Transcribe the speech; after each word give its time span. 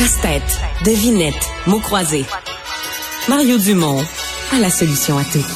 Casse-tête, 0.00 0.60
devinette, 0.86 1.50
mots 1.66 1.78
croisés. 1.78 2.24
Mario 3.28 3.58
Dumont 3.58 4.02
a 4.50 4.58
la 4.58 4.70
solution 4.70 5.18
à 5.18 5.24
tout. 5.24 5.46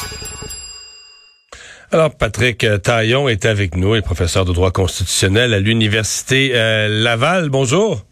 Alors, 1.90 2.14
Patrick 2.14 2.66
Taillon 2.82 3.30
est 3.30 3.46
avec 3.46 3.74
nous, 3.74 3.94
il 3.94 4.00
est 4.00 4.02
professeur 4.02 4.44
de 4.44 4.52
droit 4.52 4.70
constitutionnel 4.70 5.54
à 5.54 5.60
l'Université 5.60 6.50
euh, 6.52 6.88
Laval. 6.88 7.48
Bonjour. 7.48 8.04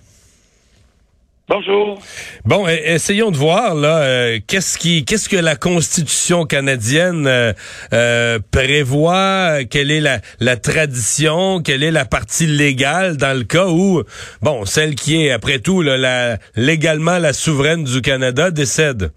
Bonjour. 1.49 1.99
Bon, 2.45 2.69
e, 2.69 2.71
essayons 2.71 3.33
de 3.33 3.37
voir 3.37 3.75
là, 3.75 3.99
euh, 4.05 4.39
qu'est-ce 4.47 4.79
qui, 4.79 5.05
qu'est-ce 5.05 5.29
que 5.29 5.37
la 5.37 5.57
Constitution 5.57 6.45
canadienne 6.45 7.27
euh, 7.27 7.53
euh, 7.93 8.39
prévoit, 8.53 9.65
quelle 9.69 9.91
est 9.91 10.01
la, 10.01 10.19
la, 10.39 10.57
tradition, 10.57 11.61
quelle 11.61 11.83
est 11.83 11.91
la 11.91 12.05
partie 12.05 12.47
légale 12.47 13.17
dans 13.17 13.37
le 13.37 13.43
cas 13.43 13.67
où, 13.67 14.05
bon, 14.41 14.65
celle 14.65 14.95
qui 14.95 15.27
est 15.27 15.33
après 15.33 15.59
tout 15.59 15.83
là, 15.83 15.97
la, 15.97 16.37
légalement 16.55 17.19
la 17.19 17.33
souveraine 17.33 17.83
du 17.83 18.01
Canada 18.03 18.53
décède? 18.53 19.11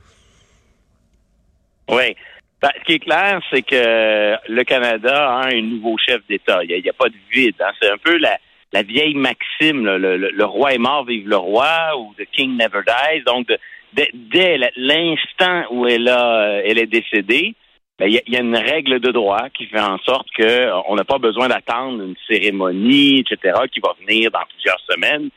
Oui. 1.88 2.16
Ben, 2.59 2.70
ce 2.80 2.86
qui 2.86 2.94
est 2.94 3.00
clair, 3.00 3.39
c'est 3.52 3.62
que 3.62 4.36
le 4.52 4.64
Canada 4.64 5.30
a 5.30 5.50
un 5.50 5.62
nouveau 5.62 5.95
chef 6.03 6.22
d'État. 6.28 6.64
Il 6.64 6.81
n'y 6.81 6.89
a, 6.89 6.94
pas 6.94 7.09
de 7.09 7.16
vide. 7.31 7.55
Hein. 7.59 7.72
C'est 7.80 7.92
un 7.92 7.98
peu 8.03 8.17
la 8.17 8.39
la 8.74 8.84
vieille 8.84 9.16
maxime, 9.16 9.86
le, 9.86 10.44
roi 10.44 10.73
est 10.73 10.78
mort, 10.78 11.06
vive 11.06 11.28
le 11.28 11.38
roi, 11.38 11.98
ou 11.98 12.14
The 12.18 12.26
King 12.32 12.58
Never 12.58 12.82
Dies. 12.86 13.23
Donc, 13.26 13.48
dès 13.94 14.60
l'instant 14.76 15.64
où 15.72 15.88
elle, 15.88 16.10
a, 16.10 16.62
elle 16.64 16.78
est 16.78 16.88
décédée, 16.88 17.56
ben, 17.98 18.08
il 18.08 18.22
y, 18.28 18.36
a 18.36 18.42
une 18.42 18.58
règle 18.58 19.00
de 19.00 19.12
droit 19.12 19.50
qui 19.54 19.68
fait 19.68 19.80
en 19.80 19.98
sorte 20.00 20.28
qu'on 20.36 20.96
n'a 20.96 21.06
pas 21.06 21.18
besoin 21.18 21.48
d'attendre 21.48 22.04
une 22.04 22.16
cérémonie, 22.30 23.20
etc., 23.20 23.58
qui 23.72 23.80
va 23.80 23.96
venir 24.06 24.32
dans 24.32 24.44
plusieurs 24.50 24.82
semaines. 24.90 25.30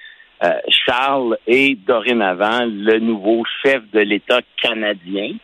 Euh, 0.42 0.54
Charles 0.68 1.38
est 1.46 1.76
dorénavant 1.86 2.64
le 2.64 2.98
nouveau 2.98 3.44
chef 3.62 3.82
de 3.92 4.00
l'État 4.00 4.40
canadien. 4.60 5.34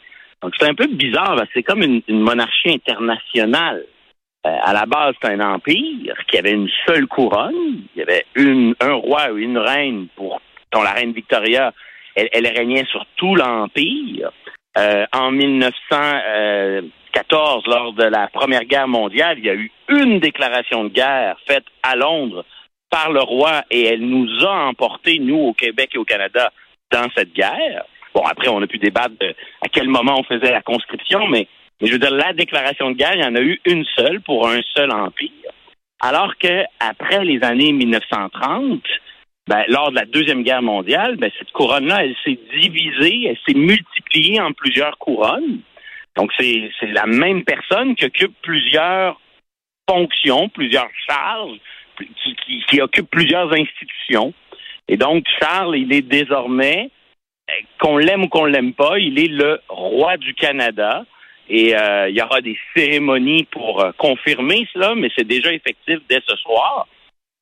Donc, 0.42 0.54
c'est 0.58 0.68
un 0.68 0.74
peu 0.74 0.88
bizarre. 0.88 1.40
C'est 1.54 1.62
comme 1.62 1.82
une 1.82 2.02
monarchie 2.08 2.70
internationale. 2.70 3.84
Euh, 4.46 4.56
à 4.62 4.74
la 4.74 4.86
base, 4.86 5.14
c'est 5.22 5.30
un 5.30 5.40
empire 5.40 6.16
qui 6.28 6.38
avait 6.38 6.52
une 6.52 6.68
seule 6.86 7.06
couronne. 7.06 7.82
Il 7.94 7.98
y 7.98 8.02
avait 8.02 8.24
une, 8.34 8.74
un 8.80 8.94
roi 8.94 9.30
ou 9.32 9.38
une 9.38 9.58
reine 9.58 10.08
pour 10.16 10.40
dont 10.74 10.82
la 10.82 10.92
reine 10.92 11.12
Victoria, 11.12 11.72
elle, 12.16 12.46
régnait 12.46 12.86
sur 12.86 13.04
tout 13.16 13.36
l'empire. 13.36 14.30
Euh, 14.76 15.06
en 15.12 15.30
1914, 15.30 17.64
lors 17.66 17.92
de 17.92 18.02
la 18.04 18.26
Première 18.28 18.64
Guerre 18.64 18.88
mondiale, 18.88 19.38
il 19.38 19.44
y 19.44 19.50
a 19.50 19.54
eu 19.54 19.70
une 19.88 20.18
déclaration 20.18 20.82
de 20.84 20.88
guerre 20.88 21.36
faite 21.46 21.66
à 21.82 21.94
Londres 21.96 22.44
par 22.90 23.12
le 23.12 23.22
roi 23.22 23.62
et 23.70 23.86
elle 23.86 24.00
nous 24.00 24.28
a 24.44 24.66
emportés, 24.66 25.18
nous, 25.20 25.38
au 25.38 25.54
Québec 25.54 25.92
et 25.94 25.98
au 25.98 26.04
Canada, 26.04 26.52
dans 26.92 27.06
cette 27.16 27.32
guerre. 27.32 27.84
Bon, 28.14 28.22
après, 28.22 28.48
on 28.48 28.60
a 28.62 28.66
pu 28.66 28.78
débattre 28.78 29.14
de 29.20 29.28
à 29.28 29.68
quel 29.72 29.88
moment 29.88 30.18
on 30.18 30.24
faisait 30.24 30.50
la 30.50 30.62
conscription, 30.62 31.28
mais 31.28 31.46
mais 31.80 31.88
je 31.88 31.92
veux 31.92 31.98
dire, 31.98 32.10
la 32.10 32.32
déclaration 32.32 32.90
de 32.90 32.96
guerre, 32.96 33.14
il 33.14 33.22
y 33.22 33.24
en 33.24 33.34
a 33.34 33.40
eu 33.40 33.60
une 33.64 33.84
seule 33.96 34.20
pour 34.20 34.48
un 34.48 34.60
seul 34.74 34.90
empire. 34.92 35.30
Alors 36.00 36.36
que 36.38 36.64
après 36.80 37.24
les 37.24 37.42
années 37.42 37.72
1930, 37.72 38.82
ben, 39.46 39.64
lors 39.68 39.90
de 39.90 39.96
la 39.96 40.06
Deuxième 40.06 40.42
Guerre 40.42 40.62
mondiale, 40.62 41.16
ben, 41.16 41.30
cette 41.38 41.52
couronne-là, 41.52 42.04
elle 42.04 42.16
s'est 42.24 42.38
divisée, 42.58 43.26
elle 43.28 43.38
s'est 43.46 43.58
multipliée 43.58 44.40
en 44.40 44.52
plusieurs 44.52 44.96
couronnes. 44.98 45.60
Donc, 46.16 46.30
c'est 46.38 46.70
la 46.82 47.06
même 47.06 47.44
personne 47.44 47.96
qui 47.96 48.04
occupe 48.04 48.34
plusieurs 48.42 49.20
fonctions, 49.88 50.48
plusieurs 50.48 50.88
charges, 51.08 51.58
qui, 51.98 52.64
qui 52.70 52.80
occupe 52.80 53.10
plusieurs 53.10 53.52
institutions. 53.52 54.32
Et 54.88 54.96
donc, 54.96 55.24
Charles, 55.40 55.76
il 55.76 55.92
est 55.92 56.02
désormais, 56.02 56.90
qu'on 57.80 57.96
l'aime 57.98 58.24
ou 58.24 58.28
qu'on 58.28 58.44
l'aime 58.44 58.72
pas, 58.72 58.98
il 58.98 59.18
est 59.18 59.28
le 59.28 59.60
roi 59.68 60.16
du 60.16 60.34
Canada. 60.34 61.04
Et 61.48 61.76
euh, 61.76 62.08
il 62.08 62.16
y 62.16 62.22
aura 62.22 62.40
des 62.40 62.56
cérémonies 62.74 63.44
pour 63.44 63.82
euh, 63.82 63.92
confirmer 63.98 64.66
cela, 64.72 64.94
mais 64.94 65.08
c'est 65.16 65.26
déjà 65.26 65.52
effectif 65.52 65.98
dès 66.08 66.20
ce 66.26 66.36
soir. 66.36 66.86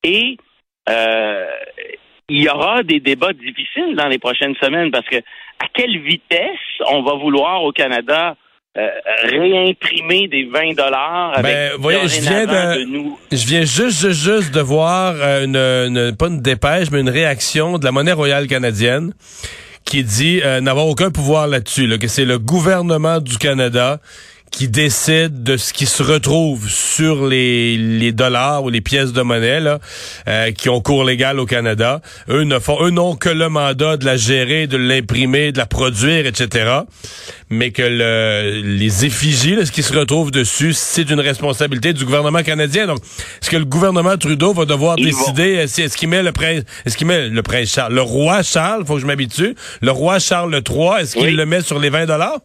Et 0.02 0.36
euh, 0.88 1.46
il 2.28 2.42
y 2.42 2.48
aura 2.48 2.82
des 2.82 2.98
débats 2.98 3.32
difficiles 3.32 3.94
dans 3.94 4.08
les 4.08 4.18
prochaines 4.18 4.56
semaines 4.56 4.90
parce 4.90 5.06
que 5.06 5.16
à 5.16 5.68
quelle 5.72 6.00
vitesse 6.00 6.58
on 6.88 7.02
va 7.02 7.14
vouloir 7.14 7.62
au 7.62 7.72
Canada 7.72 8.36
réimprimer 9.24 10.28
des 10.28 10.44
20 10.44 10.74
dollars 10.74 11.32
avec 11.36 11.54
ben, 11.54 11.72
voyez, 11.78 12.08
je 12.08 12.22
viens 12.22 12.46
de, 12.46 12.84
nous. 12.84 13.18
Je 13.30 13.46
viens 13.46 13.66
juste, 13.66 14.10
juste, 14.12 14.54
de 14.54 14.60
voir 14.62 15.14
une, 15.42 15.56
une, 15.56 16.16
pas 16.16 16.28
une 16.28 16.40
dépêche, 16.40 16.90
mais 16.90 17.00
une 17.00 17.10
réaction 17.10 17.78
de 17.78 17.84
la 17.84 17.92
monnaie 17.92 18.12
royale 18.12 18.46
canadienne 18.46 19.12
qui 19.84 20.04
dit 20.04 20.40
euh, 20.42 20.60
n'avoir 20.60 20.86
aucun 20.86 21.10
pouvoir 21.10 21.46
là-dessus, 21.46 21.86
là, 21.86 21.98
que 21.98 22.08
c'est 22.08 22.24
le 22.24 22.38
gouvernement 22.38 23.20
du 23.20 23.38
Canada 23.38 24.00
qui 24.52 24.68
décide 24.68 25.42
de 25.42 25.56
ce 25.56 25.72
qui 25.72 25.86
se 25.86 26.02
retrouve 26.02 26.68
sur 26.68 27.26
les, 27.26 27.76
les 27.76 28.12
dollars 28.12 28.62
ou 28.62 28.68
les 28.68 28.82
pièces 28.82 29.12
de 29.12 29.22
monnaie 29.22 29.60
là, 29.60 29.80
euh, 30.28 30.52
qui 30.52 30.68
ont 30.68 30.80
cours 30.80 31.04
légal 31.04 31.40
au 31.40 31.46
Canada. 31.46 32.00
Eux 32.28 32.44
ne 32.44 32.58
font, 32.58 32.76
eux 32.84 32.90
n'ont 32.90 33.16
que 33.16 33.30
le 33.30 33.48
mandat 33.48 33.96
de 33.96 34.04
la 34.04 34.16
gérer, 34.16 34.66
de 34.66 34.76
l'imprimer, 34.76 35.52
de 35.52 35.58
la 35.58 35.66
produire, 35.66 36.26
etc. 36.26 36.80
Mais 37.48 37.70
que 37.70 37.82
le, 37.82 38.60
les 38.62 39.06
effigies, 39.06 39.56
là, 39.56 39.64
ce 39.64 39.72
qui 39.72 39.82
se 39.82 39.94
retrouve 39.94 40.30
dessus, 40.30 40.74
c'est 40.74 41.10
une 41.10 41.20
responsabilité 41.20 41.94
du 41.94 42.04
gouvernement 42.04 42.42
canadien. 42.42 42.86
Donc, 42.86 42.98
est-ce 43.40 43.50
que 43.50 43.56
le 43.56 43.64
gouvernement 43.64 44.16
Trudeau 44.18 44.52
va 44.52 44.66
devoir 44.66 44.96
décider 44.96 45.54
est-ce 45.54 45.96
qu'il 45.96 46.10
met 46.10 46.22
le 46.22 46.32
prince, 46.32 46.62
est-ce 46.84 46.98
qu'il 46.98 47.06
met 47.06 47.28
le 47.28 47.42
prince 47.42 47.72
Charles, 47.72 47.94
le 47.94 48.02
roi 48.02 48.42
Charles, 48.42 48.84
faut 48.86 48.94
que 48.94 49.00
je 49.00 49.06
m'habitue, 49.06 49.54
le 49.80 49.90
roi 49.90 50.18
Charles 50.18 50.52
III, 50.68 51.00
est-ce 51.00 51.16
qu'il 51.16 51.36
le 51.36 51.46
met 51.46 51.62
sur 51.62 51.78
les 51.78 51.88
20 51.88 52.06
dollars? 52.06 52.38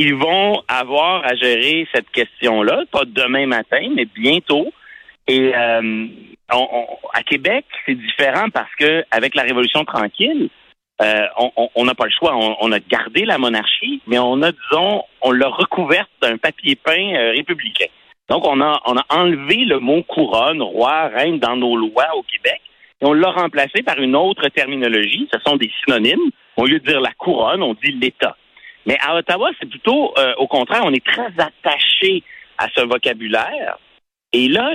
Ils 0.00 0.14
vont 0.14 0.62
avoir 0.68 1.26
à 1.26 1.34
gérer 1.34 1.84
cette 1.92 2.08
question-là, 2.10 2.84
pas 2.92 3.02
demain 3.04 3.46
matin, 3.46 3.80
mais 3.96 4.04
bientôt. 4.04 4.72
Et 5.26 5.52
euh, 5.52 6.06
à 7.12 7.22
Québec, 7.24 7.64
c'est 7.84 7.96
différent 7.96 8.48
parce 8.54 8.72
que 8.76 9.04
avec 9.10 9.34
la 9.34 9.42
Révolution 9.42 9.84
tranquille, 9.84 10.50
euh, 11.02 11.26
on 11.74 11.84
n'a 11.84 11.96
pas 11.96 12.04
le 12.04 12.12
choix. 12.16 12.32
On, 12.60 12.70
a 12.70 12.78
gardé 12.78 13.24
la 13.24 13.38
monarchie, 13.38 14.00
mais 14.06 14.20
on 14.20 14.40
a, 14.42 14.52
disons, 14.52 15.02
on 15.20 15.32
l'a 15.32 15.48
recouverte 15.48 16.10
d'un 16.22 16.38
papier 16.38 16.76
peint 16.76 17.14
euh, 17.16 17.32
républicain. 17.32 17.90
Donc, 18.28 18.46
on 18.46 18.60
a, 18.60 18.80
on 18.86 18.96
a 18.96 19.04
enlevé 19.08 19.64
le 19.64 19.80
mot 19.80 20.04
couronne, 20.04 20.62
roi, 20.62 21.08
reine 21.08 21.40
dans 21.40 21.56
nos 21.56 21.74
lois 21.74 22.14
au 22.14 22.22
Québec, 22.22 22.60
et 23.00 23.04
on 23.04 23.14
l'a 23.14 23.32
remplacé 23.32 23.82
par 23.82 23.98
une 23.98 24.14
autre 24.14 24.48
terminologie. 24.50 25.28
Ce 25.32 25.40
sont 25.44 25.56
des 25.56 25.72
synonymes. 25.82 26.30
Au 26.56 26.66
lieu 26.66 26.78
de 26.78 26.86
dire 26.86 27.00
la 27.00 27.14
couronne, 27.14 27.64
on 27.64 27.74
dit 27.74 27.90
l'État. 27.90 28.36
Mais 28.86 28.96
à 29.00 29.16
Ottawa, 29.16 29.50
c'est 29.60 29.68
plutôt 29.68 30.14
euh, 30.18 30.34
au 30.38 30.46
contraire, 30.46 30.82
on 30.84 30.92
est 30.92 31.04
très 31.04 31.32
attaché 31.38 32.22
à 32.58 32.68
ce 32.74 32.82
vocabulaire. 32.84 33.78
Et 34.32 34.48
là, 34.48 34.74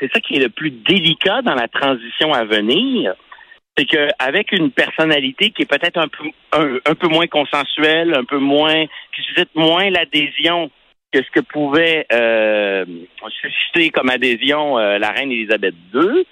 c'est 0.00 0.10
ça 0.12 0.20
qui 0.20 0.36
est 0.36 0.40
le 0.40 0.48
plus 0.48 0.70
délicat 0.70 1.42
dans 1.42 1.54
la 1.54 1.68
transition 1.68 2.32
à 2.32 2.44
venir, 2.44 3.14
c'est 3.76 3.84
qu'avec 3.84 4.52
une 4.52 4.70
personnalité 4.70 5.50
qui 5.50 5.62
est 5.62 5.70
peut-être 5.70 5.98
un 5.98 6.08
peu 6.08 6.80
un, 6.86 6.94
peu 6.94 7.08
moins 7.08 7.26
consensuelle, 7.26 8.14
un 8.14 8.24
peu 8.24 8.38
moins 8.38 8.86
qui 9.14 9.22
suscite 9.22 9.54
moins 9.54 9.90
l'adhésion 9.90 10.70
que 11.12 11.22
ce 11.22 11.30
que 11.30 11.40
pouvait 11.40 12.06
euh, 12.12 12.84
susciter 13.40 13.90
comme 13.90 14.08
adhésion 14.08 14.78
euh, 14.78 14.98
la 14.98 15.10
reine 15.10 15.30
Élisabeth 15.30 15.74
II, 15.92 16.24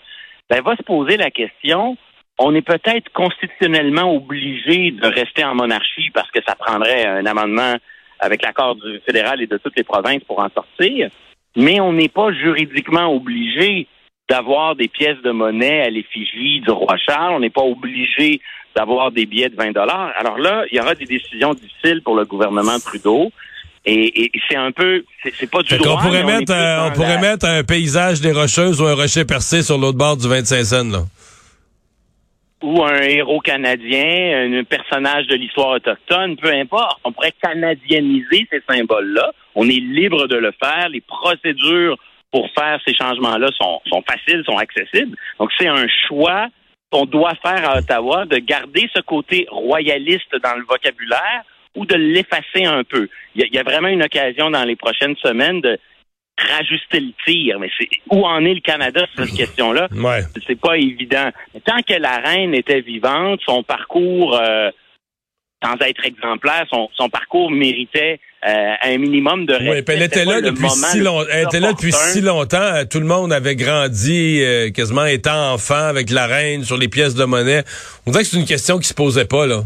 ben, 0.48 0.62
va 0.62 0.76
se 0.76 0.82
poser 0.82 1.16
la 1.16 1.30
question 1.30 1.96
on 2.38 2.54
est 2.54 2.62
peut-être 2.62 3.12
constitutionnellement 3.12 4.14
obligé 4.14 4.90
de 4.90 5.06
rester 5.06 5.44
en 5.44 5.54
monarchie 5.54 6.10
parce 6.12 6.30
que 6.30 6.40
ça 6.46 6.54
prendrait 6.54 7.06
un 7.06 7.26
amendement 7.26 7.76
avec 8.20 8.42
l'accord 8.42 8.76
du 8.76 9.00
fédéral 9.04 9.42
et 9.42 9.46
de 9.46 9.58
toutes 9.58 9.76
les 9.76 9.84
provinces 9.84 10.22
pour 10.24 10.38
en 10.38 10.48
sortir, 10.48 11.10
mais 11.56 11.80
on 11.80 11.92
n'est 11.92 12.08
pas 12.08 12.32
juridiquement 12.32 13.12
obligé 13.12 13.86
d'avoir 14.28 14.76
des 14.76 14.88
pièces 14.88 15.20
de 15.24 15.30
monnaie 15.30 15.82
à 15.82 15.90
l'effigie 15.90 16.60
du 16.60 16.70
roi 16.70 16.96
Charles. 16.96 17.34
On 17.34 17.40
n'est 17.40 17.50
pas 17.50 17.62
obligé 17.62 18.40
d'avoir 18.74 19.10
des 19.10 19.26
billets 19.26 19.50
de 19.50 19.56
20 19.56 19.72
dollars. 19.72 20.12
Alors 20.16 20.38
là, 20.38 20.64
il 20.70 20.78
y 20.78 20.80
aura 20.80 20.94
des 20.94 21.04
décisions 21.04 21.52
difficiles 21.52 22.00
pour 22.02 22.16
le 22.16 22.24
gouvernement 22.24 22.78
Trudeau. 22.78 23.30
Et, 23.84 24.30
c'est 24.48 24.56
un 24.56 24.70
peu, 24.70 25.04
c'est 25.24 25.50
pas 25.50 25.62
du 25.62 25.76
droit. 25.76 25.98
On 25.98 26.06
pourrait 26.06 26.22
mettre, 26.22 26.52
un, 26.52 26.86
on 26.86 26.92
pourrait 26.92 27.20
mettre 27.20 27.46
un 27.46 27.64
paysage 27.64 28.20
des 28.20 28.30
Rocheuses 28.30 28.80
ou 28.80 28.86
un 28.86 28.94
rocher 28.94 29.24
percé 29.24 29.62
sur 29.62 29.76
l'autre 29.76 29.98
bord 29.98 30.16
du 30.16 30.28
25 30.28 30.64
cents, 30.64 30.84
là 30.88 31.02
ou 32.62 32.82
un 32.84 33.00
héros 33.02 33.40
canadien, 33.40 34.58
un 34.60 34.64
personnage 34.64 35.26
de 35.26 35.34
l'histoire 35.34 35.70
autochtone, 35.70 36.36
peu 36.36 36.52
importe. 36.52 36.98
On 37.04 37.12
pourrait 37.12 37.34
canadianiser 37.42 38.46
ces 38.50 38.62
symboles-là. 38.68 39.32
On 39.54 39.68
est 39.68 39.80
libre 39.80 40.26
de 40.28 40.36
le 40.36 40.52
faire. 40.62 40.88
Les 40.88 41.00
procédures 41.00 41.98
pour 42.30 42.48
faire 42.52 42.80
ces 42.86 42.94
changements-là 42.94 43.48
sont, 43.56 43.80
sont 43.86 44.02
faciles, 44.08 44.42
sont 44.44 44.56
accessibles. 44.56 45.16
Donc, 45.38 45.50
c'est 45.58 45.68
un 45.68 45.86
choix 46.08 46.48
qu'on 46.90 47.06
doit 47.06 47.34
faire 47.42 47.68
à 47.68 47.78
Ottawa 47.78 48.26
de 48.26 48.38
garder 48.38 48.88
ce 48.94 49.00
côté 49.00 49.46
royaliste 49.50 50.34
dans 50.42 50.54
le 50.54 50.64
vocabulaire 50.64 51.42
ou 51.74 51.86
de 51.86 51.94
l'effacer 51.94 52.64
un 52.64 52.84
peu. 52.84 53.08
Il 53.34 53.48
y, 53.50 53.58
a, 53.58 53.62
vraiment 53.62 53.88
une 53.88 54.02
occasion 54.02 54.50
dans 54.50 54.64
les 54.64 54.76
prochaines 54.76 55.16
semaines 55.16 55.60
de 55.62 55.78
rajuster 56.38 57.00
le 57.00 57.12
tir. 57.24 57.58
Mais 57.58 57.70
c'est 57.78 57.88
où 58.10 58.24
en 58.24 58.44
est 58.44 58.54
le 58.54 58.60
Canada 58.60 59.06
sur 59.14 59.24
cette 59.24 59.36
question-là? 59.36 59.88
Ouais. 59.92 60.22
C'est 60.46 60.60
pas 60.60 60.76
évident. 60.76 61.30
Mais 61.54 61.60
tant 61.60 61.82
que 61.82 61.94
la 61.94 62.18
reine 62.18 62.54
était 62.54 62.80
vivante, 62.80 63.40
son 63.44 63.62
parcours, 63.62 64.38
euh, 64.38 64.70
sans 65.62 65.74
être 65.80 66.04
exemplaire, 66.04 66.66
son, 66.70 66.88
son 66.94 67.08
parcours 67.08 67.50
méritait 67.50 68.18
euh, 68.44 68.72
un 68.82 68.98
minimum 68.98 69.46
de 69.46 69.54
respect. 69.54 69.94
Elle 69.94 70.02
était 70.02 70.24
là 70.24 70.40
depuis 70.40 70.68
si 70.68 70.98
longtemps. 70.98 71.28
Elle 71.30 71.44
était 71.44 71.60
là 71.60 71.72
depuis 71.72 71.92
si 71.92 72.20
longtemps. 72.20 72.84
Tout 72.90 72.98
le 72.98 73.06
monde 73.06 73.32
avait 73.32 73.54
grandi, 73.54 74.42
euh, 74.42 74.70
quasiment 74.70 75.04
étant 75.04 75.52
enfant 75.52 75.74
avec 75.74 76.10
la 76.10 76.26
reine 76.26 76.64
sur 76.64 76.76
les 76.76 76.88
pièces 76.88 77.14
de 77.14 77.24
monnaie. 77.24 77.62
On 78.06 78.10
dirait 78.10 78.24
que 78.24 78.30
c'est 78.30 78.38
une 78.38 78.46
question 78.46 78.78
qui 78.78 78.88
se 78.88 78.94
posait 78.94 79.26
pas 79.26 79.46
là. 79.46 79.62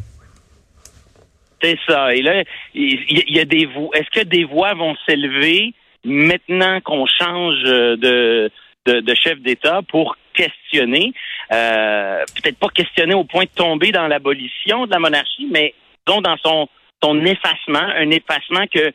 C'est 1.63 1.79
ça. 1.89 2.15
Et 2.15 2.21
là, 2.21 2.43
il 2.75 3.25
y, 3.35 3.41
a 3.41 3.47
des 3.47 3.65
voix. 3.65 3.89
Est-ce 3.95 4.11
que 4.11 4.27
des 4.27 4.45
voix 4.45 4.75
vont 4.75 4.95
s'élever 5.07 5.73
maintenant 6.07 6.81
qu'on 6.81 7.07
change 7.07 7.63
de, 7.63 8.51
de, 8.87 9.15
chef 9.15 9.39
d'État 9.41 9.81
pour 9.89 10.17
questionner, 10.35 11.13
euh, 11.53 12.25
peut-être 12.35 12.59
pas 12.59 12.69
questionner 12.69 13.15
au 13.15 13.25
point 13.25 13.45
de 13.45 13.51
tomber 13.55 13.93
dans 13.93 14.07
l'abolition 14.07 14.87
de 14.87 14.91
la 14.91 14.99
monarchie, 14.99 15.49
mais 15.51 15.75
dans 16.07 16.23
son 16.43 16.69
son 17.03 17.25
effacement, 17.25 17.79
un 17.79 18.11
effacement 18.11 18.65
que 18.73 18.93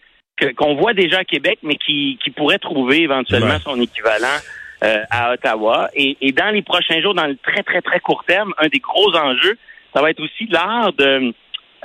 qu'on 0.58 0.76
voit 0.76 0.94
déjà 0.94 1.20
à 1.20 1.24
Québec, 1.24 1.60
mais 1.62 1.76
qui, 1.76 2.18
qui 2.24 2.32
pourrait 2.32 2.58
trouver 2.58 3.04
éventuellement 3.04 3.60
son 3.60 3.80
équivalent 3.80 4.40
euh, 4.84 5.04
à 5.12 5.34
Ottawa. 5.34 5.90
Et, 5.94 6.18
et, 6.20 6.32
dans 6.32 6.50
les 6.50 6.64
prochains 6.64 7.00
jours, 7.00 7.14
dans 7.14 7.28
le 7.28 7.38
très, 7.38 7.62
très, 7.62 7.82
très 7.82 8.00
court 8.00 8.24
terme, 8.26 8.52
un 8.58 8.68
des 8.68 8.80
gros 8.80 9.16
enjeux, 9.16 9.56
ça 9.94 10.02
va 10.02 10.10
être 10.10 10.20
aussi 10.20 10.48
l'art 10.48 10.94
de, 10.94 11.32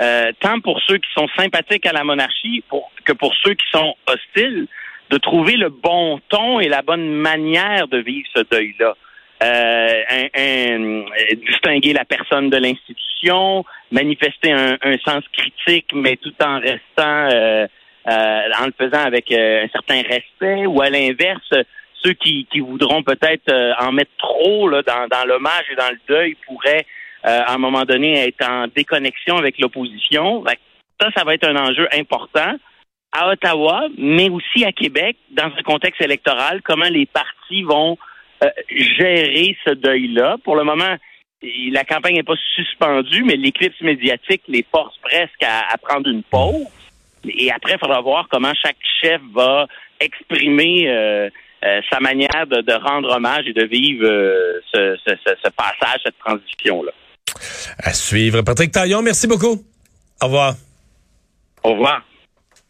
euh, 0.01 0.31
tant 0.39 0.59
pour 0.59 0.81
ceux 0.81 0.97
qui 0.97 1.09
sont 1.13 1.27
sympathiques 1.35 1.85
à 1.85 1.91
la 1.91 2.03
monarchie 2.03 2.63
pour, 2.69 2.91
que 3.03 3.13
pour 3.13 3.33
ceux 3.43 3.53
qui 3.53 3.65
sont 3.71 3.95
hostiles, 4.07 4.67
de 5.09 5.17
trouver 5.17 5.55
le 5.55 5.69
bon 5.69 6.19
ton 6.29 6.59
et 6.59 6.67
la 6.67 6.81
bonne 6.81 7.09
manière 7.09 7.87
de 7.87 7.97
vivre 7.97 8.27
ce 8.35 8.43
deuil-là. 8.49 8.95
Euh, 9.43 10.03
un, 10.35 11.05
distinguer 11.45 11.93
la 11.93 12.05
personne 12.05 12.49
de 12.49 12.57
l'institution, 12.57 13.63
manifester 13.91 14.51
un, 14.51 14.97
sens 15.05 15.23
critique, 15.31 15.91
mais 15.93 16.17
tout 16.17 16.33
en 16.43 16.59
restant, 16.59 17.29
euh, 17.31 17.67
euh, 18.07 18.41
en 18.59 18.65
le 18.65 18.73
faisant 18.75 19.03
avec 19.05 19.31
un 19.31 19.67
certain 19.71 20.01
respect, 20.01 20.65
ou 20.65 20.81
à 20.81 20.89
l'inverse, 20.89 21.53
ceux 22.03 22.13
qui, 22.13 22.47
qui 22.51 22.61
voudront 22.61 23.03
peut-être 23.03 23.53
en 23.79 23.91
mettre 23.91 24.11
trop 24.17 24.69
là, 24.69 24.81
dans, 24.81 25.07
dans 25.07 25.25
l'hommage 25.25 25.65
et 25.71 25.75
dans 25.75 25.89
le 25.89 25.99
deuil 26.07 26.35
pourraient, 26.47 26.85
à 27.23 27.53
un 27.53 27.57
moment 27.57 27.83
donné, 27.83 28.27
être 28.27 28.43
en 28.47 28.67
déconnexion 28.67 29.37
avec 29.37 29.59
l'opposition. 29.59 30.43
Ça, 30.99 31.09
ça 31.15 31.23
va 31.23 31.33
être 31.35 31.47
un 31.47 31.57
enjeu 31.57 31.87
important 31.93 32.55
à 33.11 33.29
Ottawa, 33.29 33.87
mais 33.97 34.29
aussi 34.29 34.65
à 34.65 34.71
Québec, 34.71 35.17
dans 35.31 35.45
un 35.45 35.63
contexte 35.63 36.01
électoral, 36.01 36.61
comment 36.63 36.89
les 36.89 37.05
partis 37.05 37.63
vont 37.63 37.97
euh, 38.43 38.49
gérer 38.69 39.57
ce 39.65 39.73
deuil-là. 39.73 40.37
Pour 40.43 40.55
le 40.55 40.63
moment, 40.63 40.95
la 41.71 41.83
campagne 41.83 42.15
n'est 42.15 42.23
pas 42.23 42.35
suspendue, 42.55 43.23
mais 43.23 43.35
l'éclipse 43.35 43.79
médiatique 43.81 44.43
les 44.47 44.65
force 44.69 44.95
presque 45.01 45.43
à, 45.43 45.77
prendre 45.77 46.09
une 46.09 46.23
pause. 46.23 46.65
Et 47.25 47.51
après, 47.51 47.73
il 47.73 47.79
faudra 47.79 48.01
voir 48.01 48.27
comment 48.29 48.53
chaque 48.53 48.77
chef 49.01 49.21
va 49.33 49.67
exprimer 49.99 50.87
euh, 50.87 51.29
euh, 51.65 51.81
sa 51.91 51.99
manière 51.99 52.45
de, 52.47 52.73
rendre 52.73 53.15
hommage 53.15 53.47
et 53.47 53.53
de 53.53 53.65
vivre 53.65 54.05
ce, 54.71 54.97
ce, 55.05 55.49
passage, 55.49 56.01
cette 56.03 56.19
transition-là. 56.19 56.91
À 57.79 57.93
suivre. 57.93 58.41
Patrick 58.41 58.71
Taillon, 58.71 59.01
merci 59.01 59.27
beaucoup. 59.27 59.63
Au 60.21 60.25
revoir. 60.25 60.55
Au 61.63 61.71
revoir. 61.71 62.03